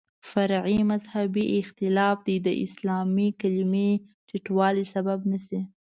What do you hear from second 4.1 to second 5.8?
ټیټوالي سبب نه شي.